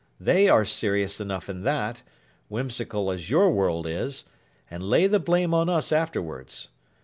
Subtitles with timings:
[0.19, 5.91] They are serious enough in that—whimsical as your world is—and lay the blame on us
[5.91, 6.69] afterwards.